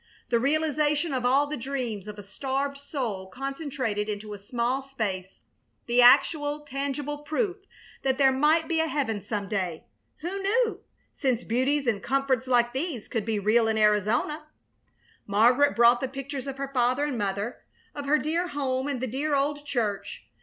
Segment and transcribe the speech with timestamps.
[0.31, 5.41] The realization of all the dreams of a starved soul concentrated into a small space;
[5.85, 7.57] the actual, tangible proof
[8.01, 9.83] that there might be a heaven some day
[10.21, 10.79] who knew?
[11.13, 14.47] since beauties and comforts like these could be real in Arizona.
[15.27, 17.61] Margaret brought the pictures of her father and mother,
[17.93, 20.23] of her dear home and the dear old church.